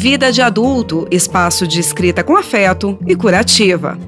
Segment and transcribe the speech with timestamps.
[0.00, 3.98] Vida de Adulto, espaço de escrita com afeto e curativa.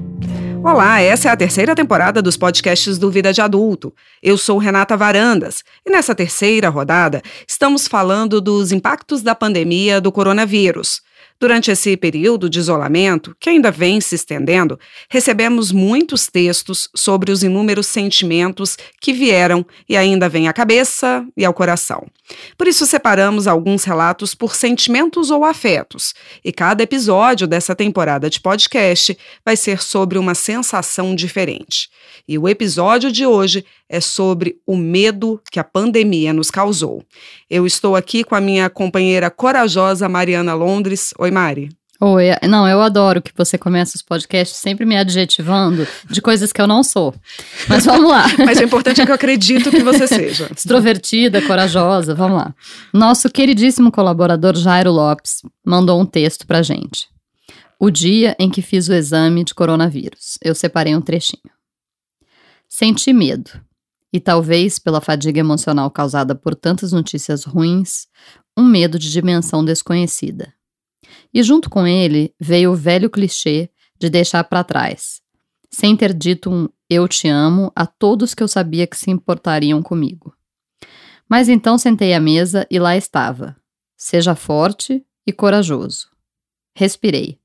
[0.63, 3.93] Olá, essa é a terceira temporada dos podcasts do Vida de Adulto.
[4.19, 10.11] Eu sou Renata Varandas e nessa terceira rodada estamos falando dos impactos da pandemia do
[10.11, 11.03] coronavírus.
[11.39, 14.79] Durante esse período de isolamento, que ainda vem se estendendo,
[15.09, 21.43] recebemos muitos textos sobre os inúmeros sentimentos que vieram e ainda vêm à cabeça e
[21.43, 22.07] ao coração.
[22.57, 28.39] Por isso, separamos alguns relatos por sentimentos ou afetos, e cada episódio dessa temporada de
[28.39, 31.89] podcast vai ser sobre uma sensação diferente.
[32.27, 37.03] E o episódio de hoje é sobre o medo que a pandemia nos causou.
[37.49, 41.13] Eu estou aqui com a minha companheira corajosa Mariana Londres.
[41.23, 41.69] Oi, Mari.
[42.01, 46.61] Oi, não, eu adoro que você começa os podcasts sempre me adjetivando de coisas que
[46.61, 47.15] eu não sou.
[47.69, 48.25] Mas vamos lá.
[48.45, 50.49] Mas o importante é que eu acredito que você seja.
[50.53, 52.53] Extrovertida, corajosa, vamos lá.
[52.93, 57.07] Nosso queridíssimo colaborador Jairo Lopes mandou um texto pra gente.
[57.79, 60.37] O dia em que fiz o exame de coronavírus.
[60.43, 61.53] Eu separei um trechinho.
[62.67, 63.49] Senti medo.
[64.11, 68.07] E talvez pela fadiga emocional causada por tantas notícias ruins,
[68.57, 70.53] um medo de dimensão desconhecida.
[71.33, 73.69] E junto com ele veio o velho clichê
[73.99, 75.21] de deixar para trás,
[75.69, 79.81] sem ter dito um eu te amo a todos que eu sabia que se importariam
[79.81, 80.35] comigo.
[81.27, 83.55] Mas então sentei à mesa e lá estava.
[83.97, 86.07] Seja forte e corajoso.
[86.75, 87.39] Respirei.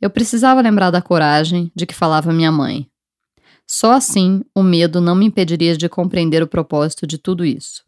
[0.00, 2.88] Eu precisava lembrar da coragem de que falava minha mãe,
[3.70, 7.84] só assim o medo não me impediria de compreender o propósito de tudo isso.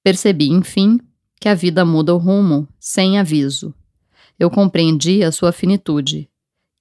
[0.00, 1.00] Percebi, enfim,
[1.40, 3.74] que a vida muda o rumo sem aviso.
[4.42, 6.28] Eu compreendi a sua finitude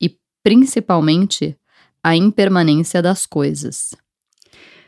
[0.02, 1.56] e, principalmente,
[2.04, 3.94] a impermanência das coisas.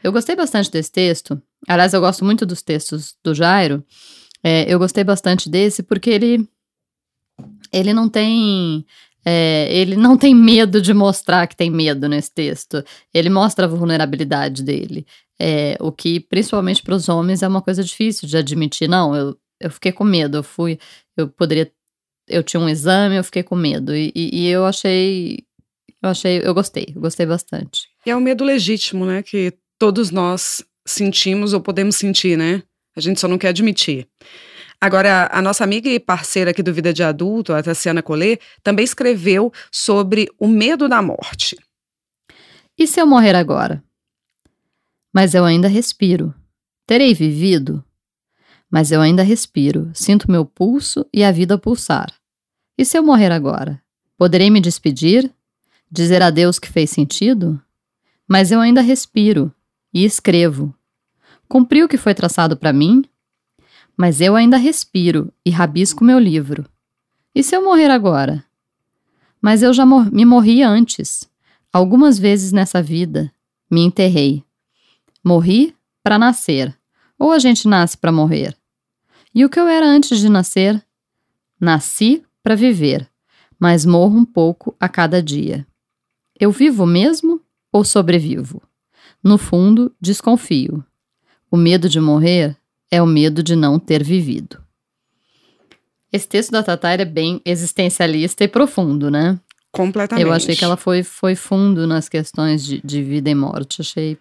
[0.03, 1.39] Eu gostei bastante desse texto.
[1.67, 3.83] Aliás, eu gosto muito dos textos do Jairo.
[4.43, 6.49] É, eu gostei bastante desse porque ele
[7.71, 8.83] ele não tem
[9.23, 12.83] é, ele não tem medo de mostrar que tem medo nesse texto.
[13.13, 15.05] Ele mostra a vulnerabilidade dele.
[15.39, 18.89] É, o que, principalmente para os homens, é uma coisa difícil de admitir.
[18.89, 20.37] Não, eu, eu fiquei com medo.
[20.37, 20.79] Eu fui.
[21.15, 21.71] Eu poderia.
[22.27, 23.95] Eu tinha um exame, eu fiquei com medo.
[23.95, 25.39] E, e, eu achei.
[26.01, 26.41] Eu achei.
[26.43, 26.93] Eu gostei.
[26.95, 27.87] Gostei bastante.
[28.05, 29.21] E é um medo legítimo, né?
[29.21, 32.63] Que todos nós sentimos ou podemos sentir, né?
[32.95, 34.07] A gente só não quer admitir.
[34.79, 38.83] Agora, a nossa amiga e parceira aqui do Vida de Adulto, a Tassiana Collet, também
[38.83, 41.57] escreveu sobre o medo da morte.
[42.77, 43.83] E se eu morrer agora?
[45.13, 46.33] Mas eu ainda respiro.
[46.85, 47.83] Terei vivido?
[48.73, 52.11] Mas eu ainda respiro, sinto meu pulso e a vida pulsar.
[52.75, 53.79] E se eu morrer agora?
[54.17, 55.31] Poderei me despedir?
[55.91, 57.61] Dizer adeus que fez sentido?
[58.27, 59.53] Mas eu ainda respiro
[59.93, 60.73] e escrevo.
[61.47, 63.03] Cumpri o que foi traçado para mim?
[63.97, 66.65] mas eu ainda respiro e rabisco meu livro.
[67.33, 68.43] E se eu morrer agora?
[69.41, 71.29] Mas eu já mor me morri antes.
[71.71, 73.31] Algumas vezes nessa vida
[73.69, 74.43] me enterrei.
[75.23, 76.77] Morri para nascer,
[77.17, 78.55] ou a gente nasce para morrer.
[79.35, 80.83] E o que eu era antes de nascer?
[81.59, 83.09] Nasci para viver,
[83.59, 85.65] mas morro um pouco a cada dia.
[86.39, 88.61] Eu vivo mesmo ou sobrevivo?
[89.23, 90.83] No fundo, desconfio.
[91.49, 92.55] O medo de morrer
[92.91, 94.61] é o medo de não ter vivido.
[96.11, 99.39] Esse texto da Tatá é bem existencialista e profundo, né?
[99.71, 100.27] Completamente.
[100.27, 103.81] Eu achei que ela foi, foi fundo nas questões de, de vida e morte.
[103.81, 104.19] Achei.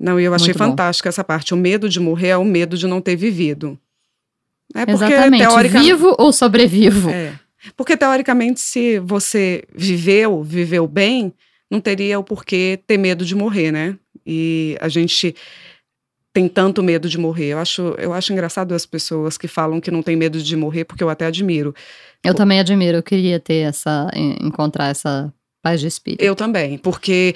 [0.00, 1.52] Não, e eu achei fantástica essa parte.
[1.52, 3.78] O medo de morrer é o medo de não ter vivido.
[4.74, 5.46] É porque, Exatamente.
[5.46, 7.10] Teoricamente, Vivo ou sobrevivo?
[7.10, 7.38] É.
[7.76, 11.32] Porque, teoricamente, se você viveu, viveu bem,
[11.70, 13.96] não teria o porquê ter medo de morrer, né?
[14.24, 15.34] E a gente
[16.32, 17.46] tem tanto medo de morrer.
[17.46, 20.84] Eu acho, eu acho engraçado as pessoas que falam que não tem medo de morrer,
[20.84, 21.74] porque eu até admiro.
[22.22, 25.32] Eu Pô, também admiro, eu queria ter essa, encontrar essa
[25.62, 26.22] paz de espírito.
[26.22, 27.34] Eu também, porque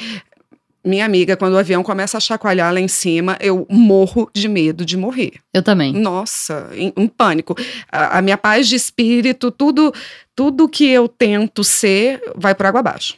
[0.84, 4.84] minha amiga, quando o avião começa a chacoalhar lá em cima, eu morro de medo
[4.84, 5.34] de morrer.
[5.52, 5.92] Eu também.
[5.92, 7.54] Nossa, um pânico.
[7.90, 9.92] A, a, minha paz de espírito, tudo,
[10.34, 13.16] tudo que eu tento ser, vai por água abaixo.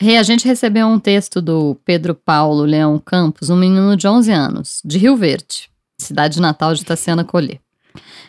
[0.00, 4.30] Rei, a gente recebeu um texto do Pedro Paulo Leão Campos, um menino de 11
[4.30, 5.68] anos, de Rio Verde,
[5.98, 7.58] cidade natal de Tassiana Colher.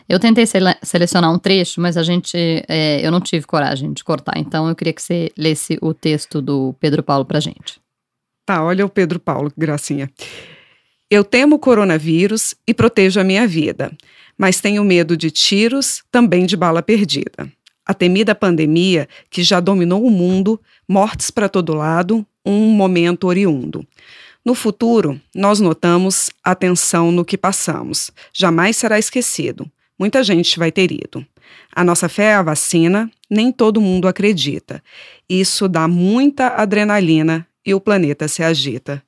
[0.08, 2.36] Eu tentei sele selecionar um trecho, mas a gente,
[2.66, 6.42] é, eu não tive coragem de cortar, então eu queria que você lesse o texto
[6.42, 7.80] do Pedro Paulo pra gente.
[8.50, 10.10] Tá, olha o Pedro Paulo, que gracinha.
[11.08, 13.92] Eu temo o coronavírus e protejo a minha vida,
[14.36, 17.48] mas tenho medo de tiros, também de bala perdida
[17.90, 23.84] a temida pandemia que já dominou o mundo, mortes para todo lado, um momento oriundo.
[24.44, 28.12] No futuro, nós notamos atenção no que passamos.
[28.32, 29.68] Jamais será esquecido.
[29.98, 31.26] Muita gente vai ter ido.
[31.74, 34.80] A nossa fé é a vacina, nem todo mundo acredita.
[35.28, 39.02] Isso dá muita adrenalina e o planeta se agita.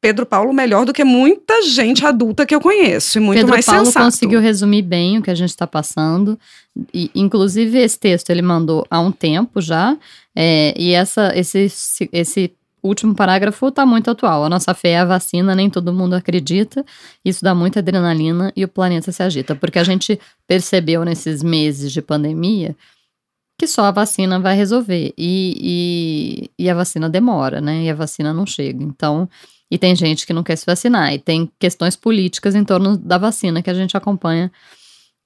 [0.00, 3.64] Pedro Paulo melhor do que muita gente adulta que eu conheço, e muito Pedro mais
[3.64, 4.04] Paulo sensato.
[4.04, 6.38] conseguiu resumir bem o que a gente está passando.
[6.92, 9.96] E, inclusive, esse texto ele mandou há um tempo já.
[10.36, 11.72] é, e essa, esse,
[12.12, 12.52] esse
[12.82, 14.44] último parágrafo está muito atual.
[14.44, 16.84] A nossa fé é a vacina, nem todo mundo acredita.
[17.24, 19.54] Isso dá muita adrenalina e o planeta se agita.
[19.54, 22.76] Porque a gente percebeu nesses meses de pandemia
[23.58, 25.12] que só a vacina vai resolver.
[25.16, 27.84] E, e, e a vacina demora, né?
[27.84, 28.82] E a vacina não chega.
[28.82, 29.28] Então.
[29.70, 31.12] E tem gente que não quer se vacinar.
[31.12, 34.52] E tem questões políticas em torno da vacina que a gente acompanha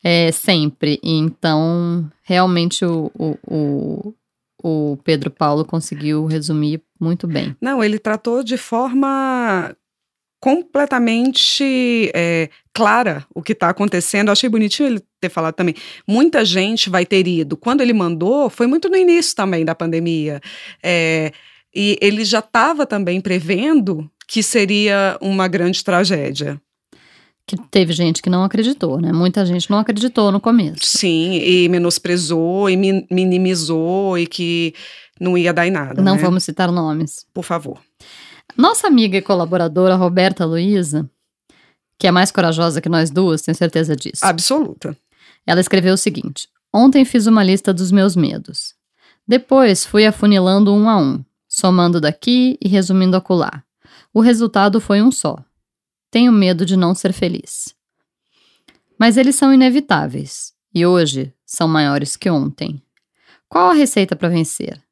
[0.02, 0.98] é, sempre.
[1.02, 4.14] E então, realmente, o, o, o,
[4.62, 7.56] o Pedro Paulo conseguiu resumir muito bem.
[7.60, 9.74] Não, ele tratou de forma
[10.40, 14.28] completamente é, clara o que está acontecendo.
[14.28, 15.74] Eu achei bonitinho ele ter falado também.
[16.06, 17.56] Muita gente vai ter ido.
[17.56, 20.40] Quando ele mandou, foi muito no início também da pandemia.
[20.82, 21.32] É,
[21.74, 26.60] e ele já estava também prevendo que seria uma grande tragédia.
[27.46, 29.10] Que teve gente que não acreditou, né?
[29.10, 30.80] Muita gente não acreditou no começo.
[30.82, 34.74] Sim, e menosprezou e mi minimizou e que
[35.18, 36.02] não ia dar em nada.
[36.02, 36.22] Não né?
[36.22, 37.24] vamos citar nomes.
[37.32, 37.80] Por favor.
[38.56, 41.08] Nossa amiga e colaboradora Roberta Luiza,
[41.98, 44.24] que é mais corajosa que nós duas, tenho certeza disso.
[44.24, 44.96] Absoluta.
[45.46, 48.74] Ela escreveu o seguinte: Ontem fiz uma lista dos meus medos.
[49.26, 53.62] Depois fui afunilando um a um, somando daqui e resumindo acolá.
[54.12, 55.36] O resultado foi um só.
[56.10, 57.74] Tenho medo de não ser feliz.
[58.98, 62.82] Mas eles são inevitáveis e hoje são maiores que ontem.
[63.48, 64.82] Qual a receita para vencer?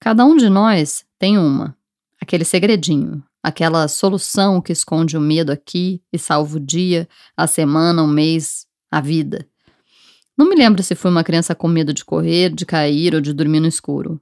[0.00, 1.76] Cada um de nós tem uma,
[2.20, 8.02] aquele segredinho, aquela solução que esconde o medo aqui e salva o dia, a semana,
[8.02, 9.46] o mês, a vida.
[10.36, 13.32] Não me lembro se fui uma criança com medo de correr, de cair ou de
[13.32, 14.20] dormir no escuro.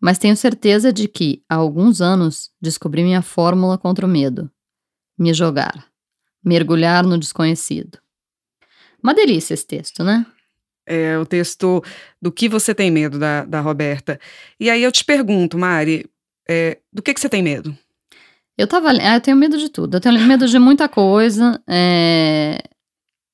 [0.00, 4.50] Mas tenho certeza de que, há alguns anos, descobri minha fórmula contra o medo:
[5.18, 5.86] me jogar,
[6.44, 7.98] mergulhar no desconhecido.
[9.02, 10.26] Uma delícia esse texto, né?
[10.86, 11.82] É o texto
[12.20, 14.18] do que você tem medo, da, da Roberta.
[14.58, 16.08] E aí eu te pergunto, Mari,
[16.48, 17.76] é, do que, que você tem medo?
[18.56, 18.90] Eu tava.
[18.90, 19.96] Ah, eu tenho medo de tudo.
[19.96, 21.62] Eu tenho medo de muita coisa.
[21.68, 22.58] É,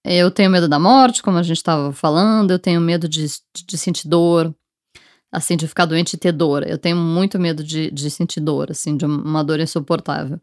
[0.05, 2.51] eu tenho medo da morte, como a gente estava falando.
[2.51, 3.25] Eu tenho medo de,
[3.67, 4.55] de sentir dor
[5.35, 6.67] assim, de ficar doente e ter dor.
[6.67, 10.41] Eu tenho muito medo de, de sentir dor, assim, de uma dor insuportável.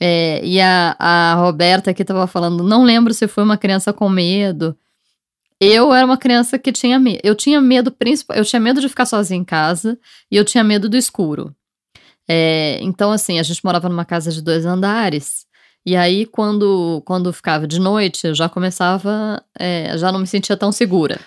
[0.00, 4.08] É, e a, a Roberta aqui estava falando, não lembro se foi uma criança com
[4.08, 4.76] medo.
[5.60, 7.20] Eu era uma criança que tinha medo.
[7.22, 9.98] Eu tinha medo, principal, eu tinha medo de ficar sozinha em casa
[10.30, 11.54] e eu tinha medo do escuro.
[12.34, 15.44] É, então, assim, a gente morava numa casa de dois andares.
[15.84, 20.56] E aí, quando, quando ficava de noite, eu já começava, é, já não me sentia
[20.56, 21.20] tão segura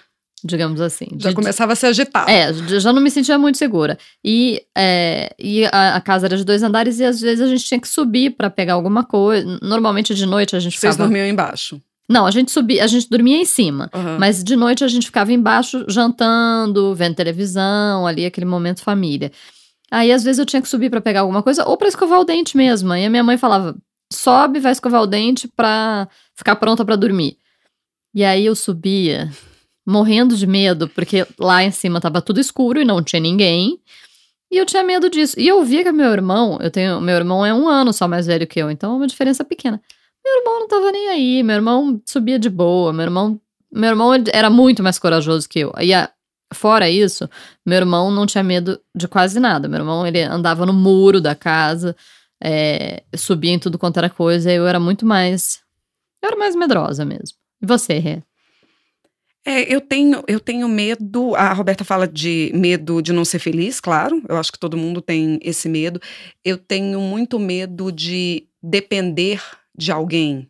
[0.45, 1.07] digamos assim.
[1.17, 2.29] Já de, começava a se agitar.
[2.29, 3.97] É, já não me sentia muito segura.
[4.23, 7.65] E, é, e a, a, casa era de dois andares e às vezes a gente
[7.65, 9.57] tinha que subir para pegar alguma coisa.
[9.61, 11.09] Normalmente de noite a gente Vocês ficava...
[11.09, 11.81] dormiam embaixo?
[12.07, 13.89] Não, a gente subia, a gente dormia em cima.
[13.91, 14.19] Uhum.
[14.19, 19.31] Mas de noite a gente ficava embaixo jantando, vendo televisão, ali aquele momento família.
[19.91, 22.25] Aí às vezes eu tinha que subir para pegar alguma coisa ou para escovar o
[22.25, 22.91] dente mesmo.
[22.91, 23.75] Aí a minha mãe falava:
[24.11, 27.37] "Sobe, vai escovar o dente para ficar pronta para dormir".
[28.13, 29.29] E aí eu subia
[29.85, 33.79] morrendo de medo, porque lá em cima tava tudo escuro e não tinha ninguém.
[34.51, 35.39] E eu tinha medo disso.
[35.39, 38.25] E eu via que meu irmão, eu tenho, meu irmão é um ano só mais
[38.25, 39.81] velho que eu, então é uma diferença pequena.
[40.24, 43.39] Meu irmão não tava nem aí, meu irmão subia de boa, meu irmão,
[43.71, 45.74] meu irmão era muito mais corajoso que eu.
[45.79, 46.10] E a,
[46.53, 47.29] fora isso,
[47.65, 49.67] meu irmão não tinha medo de quase nada.
[49.67, 51.95] Meu irmão, ele andava no muro da casa,
[52.43, 55.59] é, subia em tudo quanto era coisa, eu era muito mais,
[56.21, 57.37] eu era mais medrosa mesmo.
[57.61, 58.21] E você, Rê?
[59.47, 61.35] É, eu tenho, eu tenho medo.
[61.35, 64.21] A Roberta fala de medo de não ser feliz, claro.
[64.27, 66.01] Eu acho que todo mundo tem esse medo.
[66.43, 69.39] Eu tenho muito medo de depender
[69.77, 70.49] de alguém,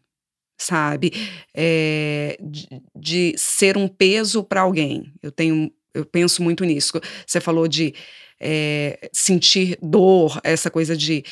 [0.57, 1.11] sabe?
[1.53, 5.11] É, de, de ser um peso para alguém.
[5.21, 6.99] Eu tenho, eu penso muito nisso.
[7.25, 7.93] Você falou de
[8.39, 11.23] é, sentir dor, essa coisa de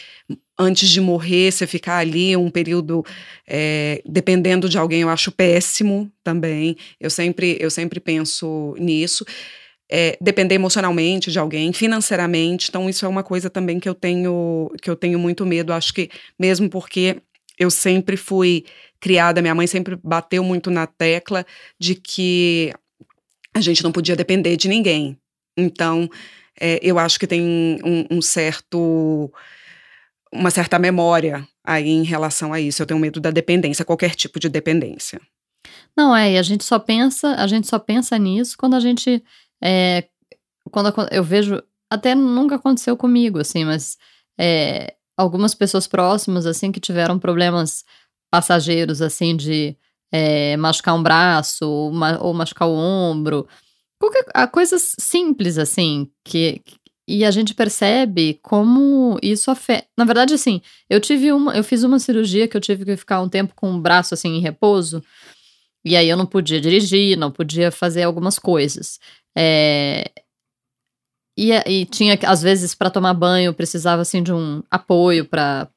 [0.58, 3.04] antes de morrer, você ficar ali um período
[3.48, 6.76] é, dependendo de alguém, eu acho péssimo também.
[7.00, 9.26] Eu sempre, eu sempre penso nisso.
[9.92, 14.72] É, depender emocionalmente de alguém, financeiramente, então isso é uma coisa também que eu tenho
[14.82, 15.74] que eu tenho muito medo.
[15.74, 17.18] Acho que mesmo porque
[17.60, 18.66] eu sempre fui
[19.00, 21.46] criada, minha mãe sempre bateu muito na tecla
[21.78, 22.74] de que
[23.54, 25.18] a gente não podia depender de ninguém.
[25.58, 26.10] Então,
[26.60, 27.42] é, eu acho que tem
[27.84, 29.32] um, um certo
[30.32, 32.82] uma certa memória aí em relação a isso.
[32.82, 35.22] Eu tenho medo da dependência, qualquer tipo de dependência.
[35.96, 39.24] Não, é, e a gente só pensa, a gente só pensa nisso quando a gente.
[39.64, 40.06] É,
[40.72, 41.62] quando eu vejo.
[41.90, 44.00] Até nunca aconteceu comigo, assim, mas
[44.40, 47.86] é, algumas pessoas próximas, assim, que tiveram problemas
[48.32, 49.78] passageiros, assim, de
[50.14, 51.92] é, machucar um braço ou,
[52.22, 53.48] ou machucar o ombro.
[54.00, 56.62] Qualquer, coisas simples, assim, que,
[57.08, 59.88] e a gente percebe como isso afeta.
[59.98, 61.56] Na verdade, assim, eu tive uma.
[61.56, 64.36] Eu fiz uma cirurgia que eu tive que ficar um tempo com o braço assim
[64.36, 65.04] em repouso.
[65.84, 69.00] E aí eu não podia dirigir, não podia fazer algumas coisas.
[69.36, 70.12] É,
[71.38, 75.68] e, e, tinha, às vezes, para tomar banho, precisava assim de um apoio para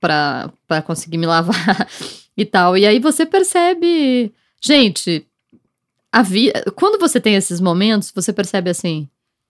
[0.00, 1.54] para conseguir me lavar
[2.36, 2.76] e tal.
[2.76, 5.26] E aí você percebe, gente,
[6.10, 6.64] a vida.
[6.76, 9.08] Quando você tem esses momentos, você percebe assim,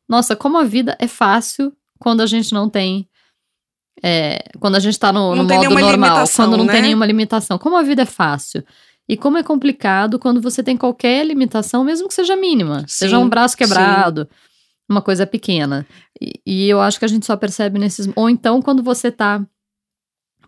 [0.09, 3.09] nossa, como a vida é fácil quando a gente não tem.
[4.03, 6.73] É, quando a gente tá no, no modo normal, quando não né?
[6.73, 7.59] tem nenhuma limitação.
[7.59, 8.65] Como a vida é fácil.
[9.09, 12.81] E como é complicado quando você tem qualquer limitação, mesmo que seja mínima.
[12.81, 14.37] Sim, seja um braço quebrado, sim.
[14.89, 15.87] uma coisa pequena.
[16.21, 18.09] E, e, eu acho que a gente só percebe nesses.
[18.17, 19.45] Ou então quando você tá,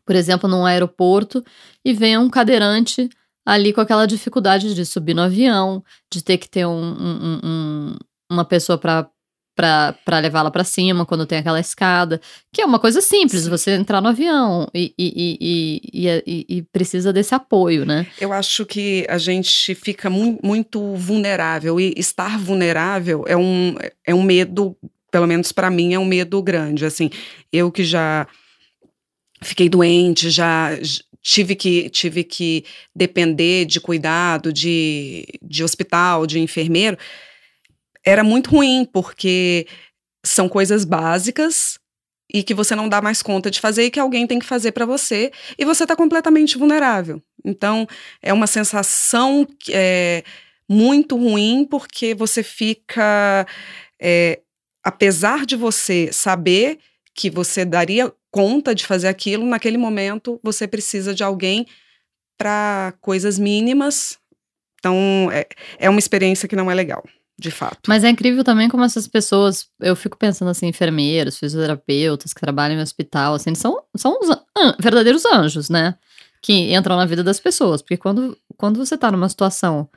[0.05, 1.45] por exemplo, num aeroporto
[1.85, 3.09] e vem um cadeirante
[3.45, 7.97] ali com aquela dificuldade de subir no avião, de ter que ter um, um, um
[8.31, 9.09] uma pessoa para
[9.57, 12.21] para levá-la para cima quando tem aquela escada,
[12.53, 13.51] que é uma coisa simples, Sim.
[13.51, 18.05] você entrar no avião e, e, e, e, precisa desse apoio, né?
[18.21, 24.13] Eu acho que a gente fica mu muito vulnerável e estar vulnerável é um, é
[24.13, 24.77] um medo,
[25.09, 26.85] pelo menos para mim, é um medo grande.
[26.85, 27.09] Assim,
[27.53, 28.27] eu que já
[29.45, 30.71] fiquei doente, já
[31.23, 36.99] tive que, tive que depender de cuidado, de, de hospital, de enfermeiro
[38.05, 39.67] era muito ruim, porque
[40.25, 41.79] são coisas básicas
[42.33, 44.73] e que você não dá mais conta de fazer e que alguém tem que fazer
[44.73, 47.23] para você e você está completamente vulnerável.
[47.45, 47.87] Então,
[48.23, 50.23] é uma sensação é,
[50.69, 53.47] muito ruim porque você fica.
[54.01, 54.41] É,
[54.83, 56.79] apesar de você saber
[57.15, 61.67] que você daria conta de fazer aquilo, naquele momento você precisa de alguém
[62.37, 64.19] para coisas mínimas.
[64.79, 65.47] Então, é,
[65.79, 67.05] é uma experiência que não é legal
[67.39, 67.81] de fato.
[67.89, 72.79] Mas é incrível também como essas pessoas, eu fico pensando assim, enfermeiros, fisioterapeutas que trabalham
[72.79, 75.97] em hospital, assim, são, são os an verdadeiros anjos, né?
[76.41, 77.83] Que entram na vida das pessoas.
[77.83, 79.89] Porque quando, quando você tá numa situação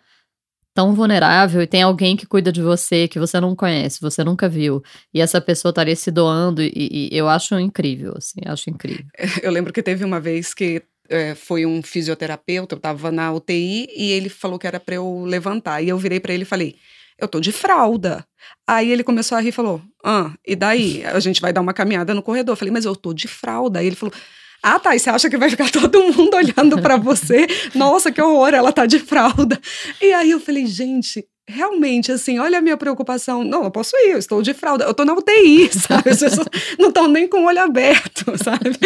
[0.78, 4.48] tão vulnerável e tem alguém que cuida de você, que você não conhece, você nunca
[4.48, 9.08] viu, e essa pessoa estaria se doando, e, e eu acho incrível, assim, acho incrível.
[9.42, 13.88] Eu lembro que teve uma vez que é, foi um fisioterapeuta, eu tava na UTI,
[13.98, 16.76] e ele falou que era para eu levantar, e eu virei para ele e falei
[17.20, 18.24] eu tô de fralda.
[18.68, 21.04] Aí ele começou a rir e falou: Ah, e daí?
[21.04, 22.54] A gente vai dar uma caminhada no corredor.
[22.54, 23.80] Eu falei, mas eu tô de fralda.
[23.80, 24.14] Aí ele falou.
[24.62, 24.96] Ah, tá.
[24.96, 27.48] E você acha que vai ficar todo mundo olhando para você?
[27.74, 29.60] Nossa, que horror, ela tá de fralda.
[30.02, 33.44] E aí eu falei, gente, realmente, assim, olha a minha preocupação.
[33.44, 36.10] Não, eu posso ir, eu estou de fralda, eu estou na UTI, sabe?
[36.10, 36.48] As pessoas
[36.78, 38.78] não estão nem com o olho aberto, sabe?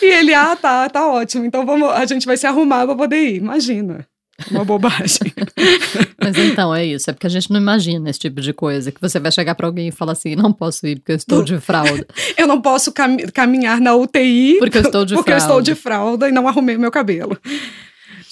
[0.00, 1.44] E ele, ah, tá, tá ótimo.
[1.44, 3.36] Então vamos, a gente vai se arrumar para poder ir.
[3.36, 4.06] Imagina.
[4.50, 5.32] Uma bobagem.
[6.20, 7.10] Mas então, é isso.
[7.10, 8.90] É porque a gente não imagina esse tipo de coisa.
[8.90, 11.42] Que você vai chegar para alguém e falar assim: não posso ir porque eu estou
[11.42, 12.06] de fralda.
[12.36, 15.44] eu não posso cam caminhar na UTI porque eu estou de porque fralda.
[15.44, 17.38] eu estou de fralda e não arrumei meu cabelo.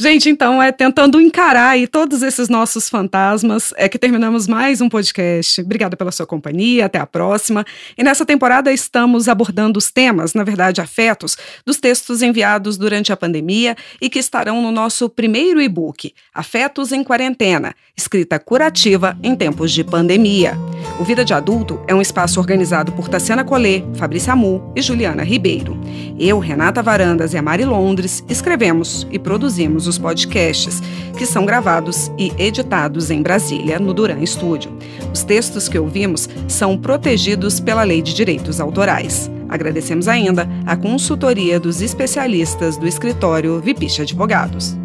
[0.00, 4.88] Gente, então é tentando encarar aí todos esses nossos fantasmas é que terminamos mais um
[4.88, 5.60] podcast.
[5.60, 7.66] Obrigada pela sua companhia, até a próxima.
[7.98, 13.16] E nessa temporada estamos abordando os temas, na verdade, afetos, dos textos enviados durante a
[13.16, 19.70] pandemia e que estarão no nosso primeiro e-book, Afetos em Quarentena, escrita curativa em tempos
[19.70, 20.56] de pandemia.
[20.98, 25.22] O Vida de Adulto é um espaço organizado por Tassiana Collet, Fabrícia Amu e Juliana
[25.22, 25.78] Ribeiro.
[26.18, 30.80] Eu, Renata Varandas e a Mari Londres escrevemos e produzimos os podcasts,
[31.18, 34.72] que são gravados e editados em Brasília, no Duran Studio.
[35.12, 39.30] Os textos que ouvimos são protegidos pela Lei de Direitos Autorais.
[39.48, 44.76] Agradecemos ainda a consultoria dos especialistas do escritório Vipiche Advogados.